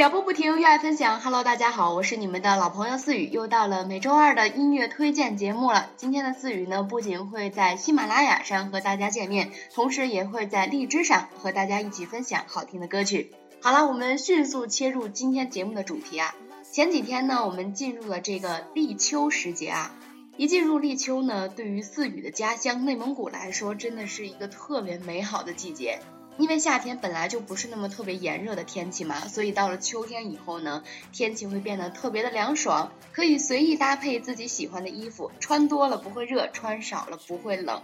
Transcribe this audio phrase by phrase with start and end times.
[0.00, 1.20] 脚步不停，热爱分享。
[1.20, 5.90] Hello，大家好，我是你们的老朋友思雨，又到了每周二的音乐推荐节目了。
[5.98, 13.30] 今天的思雨呢，不仅会在喜马拉雅上和大家见面，同时也会在荔枝上和大家一起分享好听的歌曲。
[13.60, 16.34] 好了，我们迅速切入今天节目的主题啊。
[16.72, 19.94] 前几天呢，我们进入了这个立秋时节啊。
[20.38, 25.98] 一进入立秋呢，对于四雨的家乡内蒙古来说，真的是一个特别美好的季节。
[26.40, 37.82] 因为夏天本来就不是那么特别炎热的天气嘛，所以到了秋天以后呢，天气会变得特别的凉爽，可以随意搭配自己喜欢的衣服，穿多了不会热，穿少了不会冷，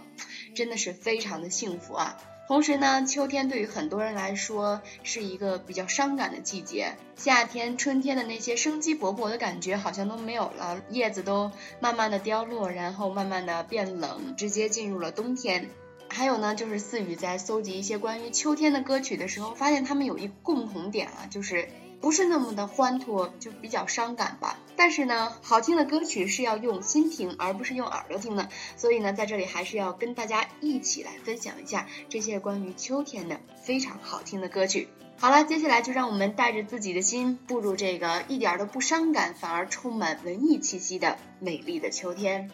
[0.55, 2.17] 真的是非常的幸福啊。
[2.47, 6.95] 同时呢，秋天对于很多人来说是一个比较伤感的季节。
[7.17, 11.51] 夏天、春天的那些生机勃勃的感觉好像都没有了，叶子都
[11.81, 15.69] 慢慢的凋落，然后慢慢的变冷，直接进入了冬天。
[16.09, 21.67] 还有呢，就是四雨在搜集一些关于秋天的歌曲的时候，发现他们有一共同点啊，就是。
[21.99, 24.59] 不是那么的欢脱，就比较伤感吧。
[24.75, 28.49] 但是呢，好听的歌曲是要用心听，而不是用耳朵听的。
[28.75, 34.89] 所以呢，在这里还是要跟大家一起来分享一下这些关于秋天的非常好听的歌曲。
[35.17, 42.51] 好了，接下来就让我们带着自己的心，步入这个一点都不伤感，反而充满文艺气息的美丽的秋天。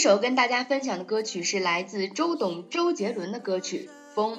[0.00, 4.38] 首跟大家分享的歌曲是来自周董、周杰伦的歌曲《风》。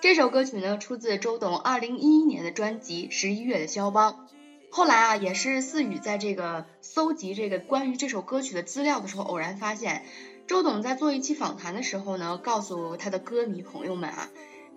[0.00, 4.28] 这首歌曲呢，出自周董二零一一年的专辑《十一月的肖邦》。
[4.70, 10.04] 后来啊，也是四雨在这个搜集这个关于这首歌曲的资料的时候，偶然发现，
[10.46, 14.28] 周董在做一期访谈的时候呢，告诉他的歌迷朋友们啊，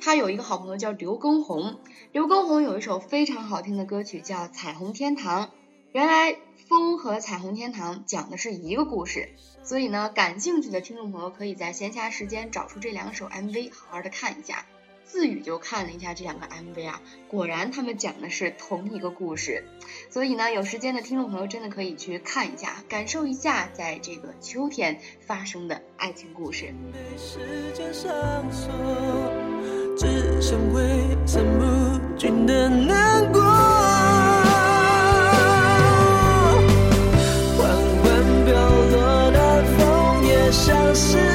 [0.02, 1.76] 他有一个好朋友叫刘畊宏，
[2.12, 5.46] 刘畊宏有一首非常好听的歌曲叫《彩虹天堂》。
[5.94, 6.36] 原来。
[6.70, 9.30] 风和彩虹天堂讲的是一个故事，
[9.64, 14.66] 所以呢，感兴趣的听众朋友可以在闲暇时间找出这两首 MV，好好的看一下。
[15.04, 19.66] 自语就看了一下这两个 MV 啊，果然他们讲的是同一个故事，
[20.10, 26.74] 所以呢，有时间的听众朋友真的可以去看一下，感受一下在这个秋天发生的爱情故事。
[29.96, 30.60] 只剩
[31.28, 33.53] 散不尽的难过。
[40.54, 41.33] 像是。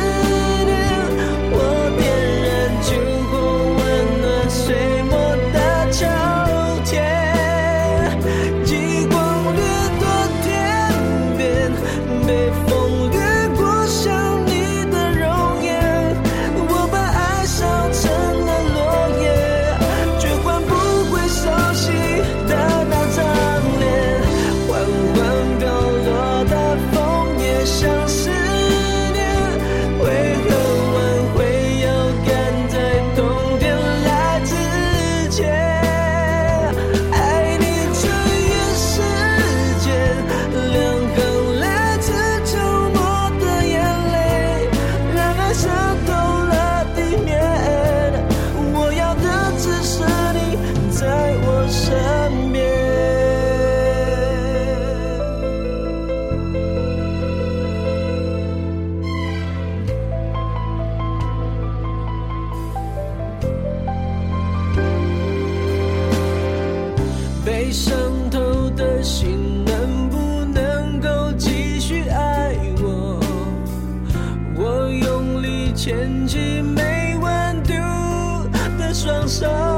[79.28, 79.77] 伤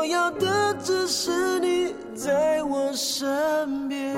[0.00, 4.16] 我要的只是你在我身边。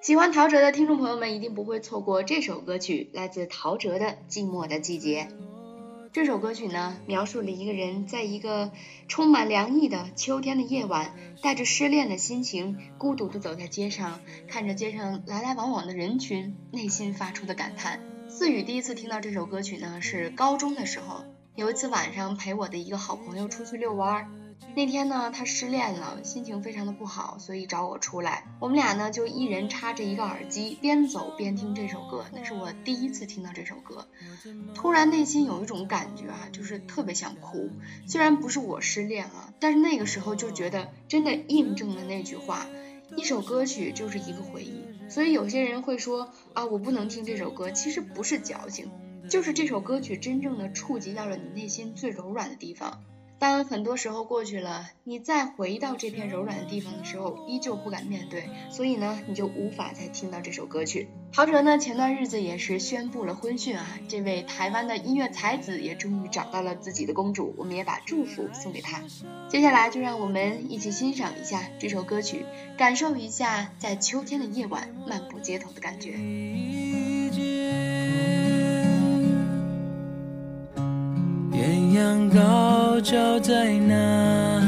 [0.00, 5.26] 喜欢陶喆的听众朋友们一定不会错过这首歌曲，来自陶喆的《寂寞的季节》。
[6.14, 8.70] 这首歌曲呢，描述了一个人在一个
[9.08, 11.12] 充满凉意的秋天的夜晚，
[11.42, 17.98] 带着失恋的心情，孤独地走在街上，看着街上来来往往的人群，内心发出的感叹。
[18.28, 21.24] 思雨第一次听到这首歌曲呢，是高中的时候，
[21.56, 24.30] 有一次晚上陪我的一个好朋友出去遛弯儿。
[24.76, 28.44] 那天呢，他失恋了，心情非常的不好，所以找我出来。
[28.58, 32.24] 我们俩呢就一人插着一个耳机，边走边听这首歌。
[32.32, 34.08] 那是我第一次听到这首歌，
[34.74, 37.70] 突然内心有一种感觉啊，就是特别想哭。
[38.06, 42.66] 虽然不是我失恋了，但是那个时候就觉得真的印证了那句话：
[43.16, 44.84] 一首歌曲就是一个回忆。
[45.08, 48.90] 所以有些人会说啊，我不能听这首歌，其实不是矫情，
[49.30, 53.04] 就是这首歌曲真正的触及到了你内心最柔软的地方。
[53.44, 61.08] 当很多时候过去了，你再回到这片柔软的地方的时候，依旧不敢面对，所以呢，你就无法再听到这首歌曲。
[61.30, 69.02] 陶喆呢，前段日子也是宣布了婚讯啊，这位台湾的音乐才子也终于找到了自己的公主，我们也把祝福送给他。
[69.50, 72.46] 接下来就让我们一起欣赏一下这首歌曲，
[72.78, 76.12] 感受一下在秋天的夜晚漫步街头的感觉。
[81.94, 84.63] 阳高照在那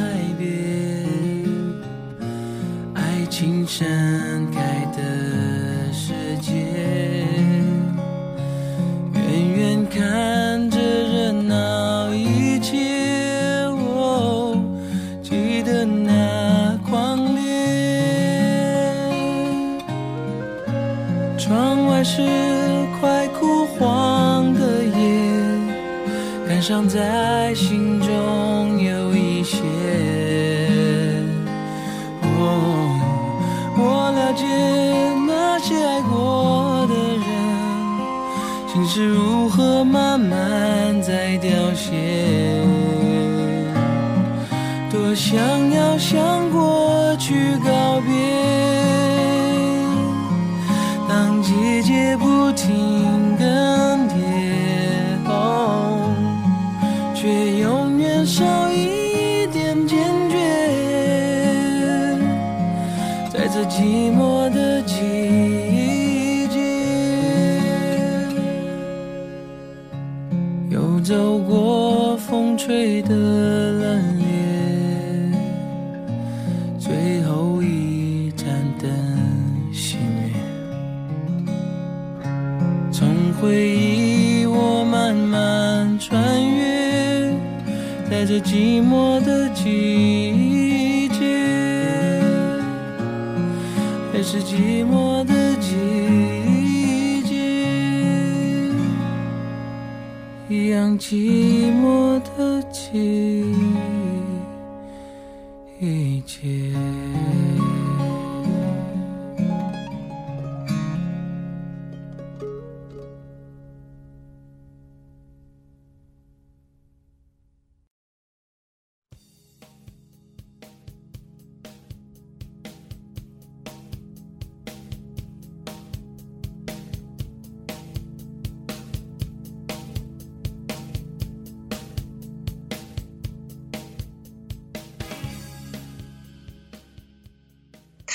[36.16, 37.26] 过的人，
[38.72, 41.93] 心是如何慢慢在凋谢。
[44.91, 45.36] 多想
[45.70, 48.10] 要向过去告别，
[51.06, 54.17] 当季节不停更迭。
[57.14, 57.56] 却
[72.56, 74.25] 吹的冷冽，
[76.79, 78.46] 最后一盏
[78.81, 78.91] 灯
[79.72, 80.32] 熄灭，
[82.91, 86.19] 从回忆我慢慢穿
[86.51, 87.34] 越。
[88.08, 91.19] 在这寂寞的季节，
[94.13, 97.36] 还是寂寞的季节，
[100.48, 101.17] 一样寂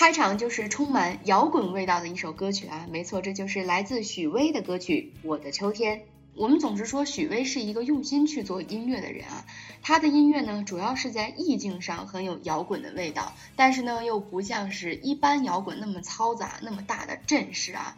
[0.01, 6.00] 开场就是充满摇滚味道的一首歌曲啊，没错，这就是来自许巍的歌曲《我的秋天》。
[6.34, 9.46] 我们总是说许巍是一个用心去做音乐的人啊，
[9.84, 17.96] 他的音乐呢，主要是在意境上很有摇滚的味道，但是呢，又不像是一般摇滚那么嘈杂、那么大的阵势啊。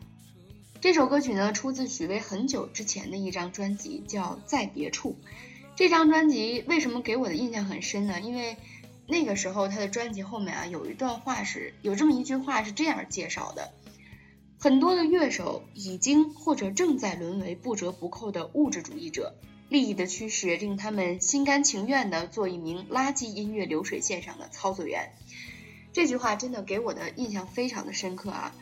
[0.81, 5.15] 这首歌曲呢，出自许巍很久之前的一张专辑，叫《在别处》。
[5.77, 8.19] 这张专辑为什么给我的印象很深呢？
[8.19, 8.57] 因为
[9.05, 13.71] 那个时候，他的专辑后面啊有一段话是有这么一句话是这样介绍的：
[14.59, 19.35] 很多的乐手已经或者正在沦为不折不扣的物质主义者，
[19.67, 25.11] 利益的驱使令他们心甘情愿地做一名垃圾音乐流水线上的操作员。
[25.91, 28.55] 这句话真的给我的印象非常的深刻啊！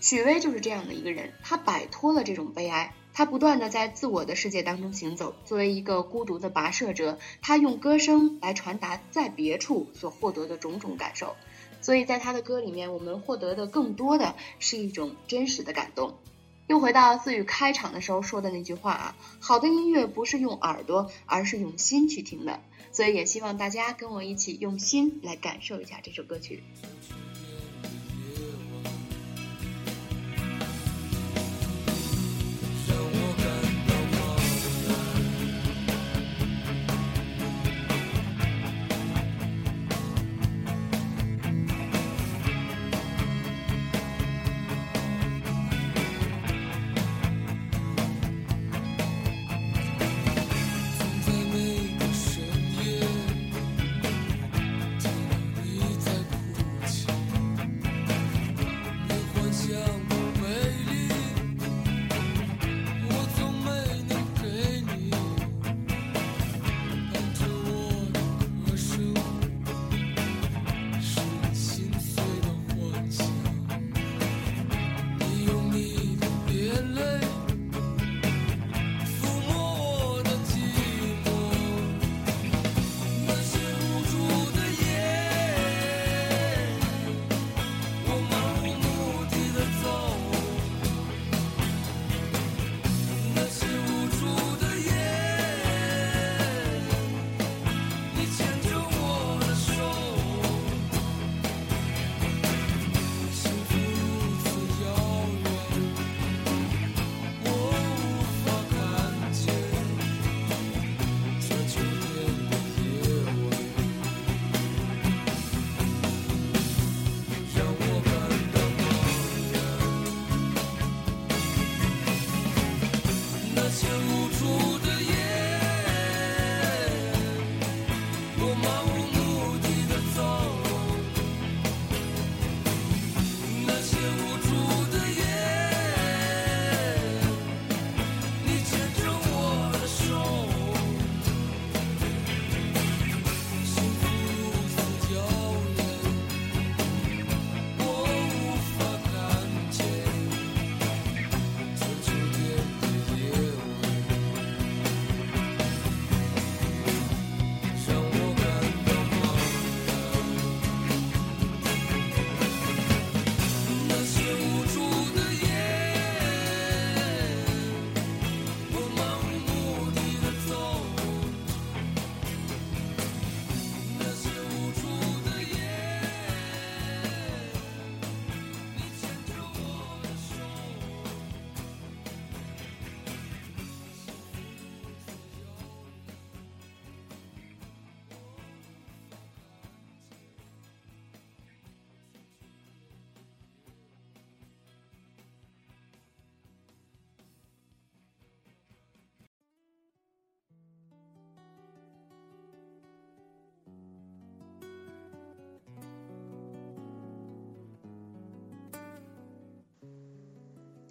[0.00, 2.94] 许巍就是这样的一个人，他摆脱了这种悲哀。
[3.16, 5.34] 他不断的在自我的世界当中行走。
[5.46, 11.34] 作为一个孤独的跋涉者，他用歌声来传达在别处所获得的种种感受。
[11.80, 16.18] 所以在他的歌里面，我们获得的更多的是一种真实的感动。
[16.66, 22.60] 又回到思雨开场的时候说的那句话啊，好的音乐不是用耳朵，而是用心去听的。
[22.92, 26.62] 所以也希望大家跟我一起用心来感受一下这首歌曲。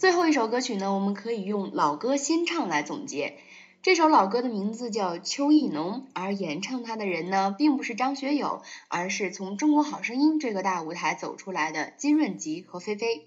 [0.05, 3.39] 最后一首歌曲呢，我们可以用老歌新唱来总结。
[3.81, 13.25] 这首老歌的名字叫《秋意浓》，而演唱它的人呢，并不是张学友，而是从《中国好声音》这个大舞台走出来的金润吉和菲菲。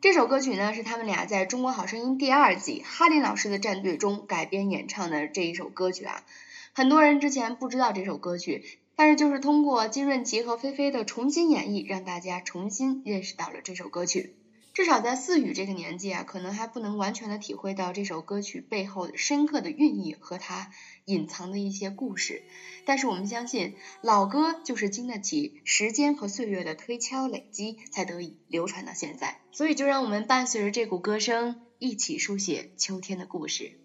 [0.00, 6.22] 这首歌曲呢，是他们俩在中国好声音第二季哈林老师的战队中改编演唱的这一首歌曲啊。
[6.72, 14.36] 很多人之前不知道这首歌曲，但是就是通过金润吉和菲菲的重新演绎，让大家重新认识到了这首歌曲。
[14.76, 20.70] 至少在四雨这个年纪啊，可能还不能完全的体会到这首歌曲背后深刻的寓意和它
[21.06, 22.42] 隐藏的一些故事。
[22.84, 29.40] 但是我们相信，老歌就是经得起时间和岁月的推敲累积，才得以流传到现在。
[29.50, 33.80] 所以就让我们伴随着这股歌声，一起书写秋天的故事。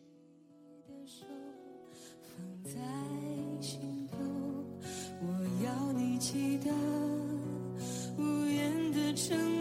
[5.22, 5.28] 我
[5.64, 6.70] 要你记得
[8.18, 9.61] 无言的承。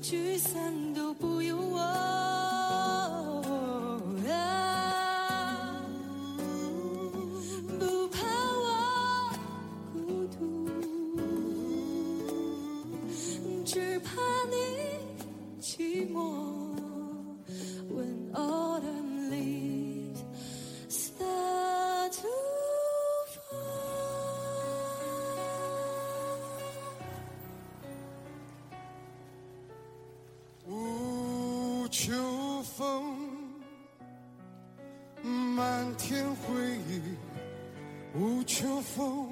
[0.00, 2.37] 聚散都不由我。
[32.08, 33.04] 秋风，
[35.22, 36.54] 漫天回
[36.88, 37.02] 忆
[38.18, 39.27] 无秋风。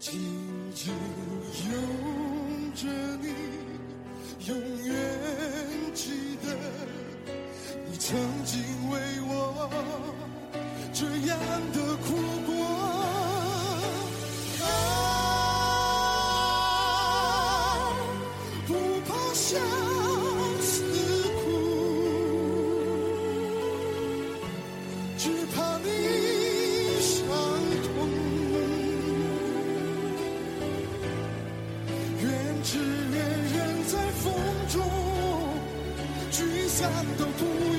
[0.00, 0.18] 紧
[0.74, 0.94] 紧
[1.68, 2.88] 拥着
[3.20, 3.28] 你，
[4.48, 4.94] 永远
[5.92, 6.56] 记得
[7.86, 9.68] 你曾经为我
[10.90, 11.38] 这样
[11.74, 12.16] 的哭
[36.80, 37.69] 聚散都不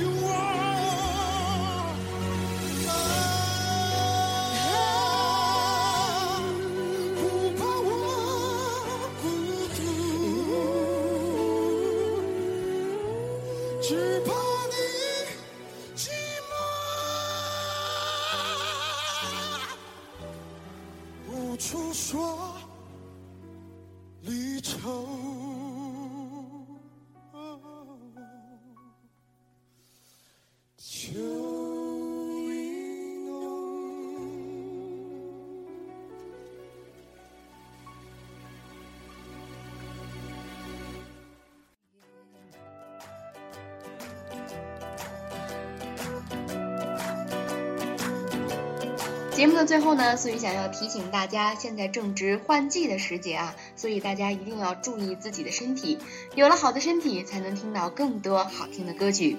[49.41, 55.97] 节目的最后呢，思雨想要提醒大家，现在正值换季的时节啊，所以大家一定要注意自己的身体，
[56.35, 59.37] 有了好的身体，才能听到更多好听的歌曲。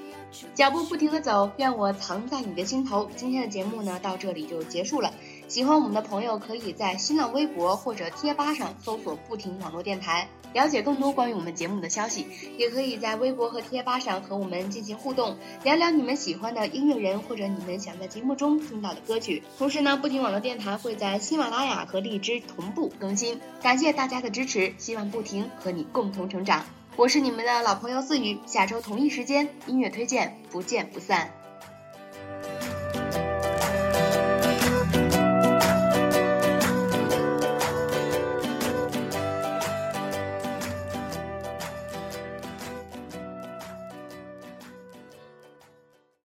[0.57, 3.09] 脚步不停的走，愿我藏在你的心头。
[3.15, 5.15] 今天的节目呢，到这里就结束了。
[5.53, 12.27] 喜欢我们的朋友，可以在新浪微博或者贴吧上搜索“不停网络电台”，了解更多关于我们节目的消息。
[12.57, 19.43] 也可以在微博和贴吧上和我们进行互动，聊聊你们喜欢的音乐人或者你们想在节目中听到的歌曲。
[19.59, 23.39] 同时呢，不停网络电台会在喜马拉雅和荔枝同步更新。
[23.61, 26.65] 感谢大家的支持，希望不停和你共同成长。
[26.97, 31.42] 我是你们的老朋友思雨，下周同一时间音乐推荐不见不散。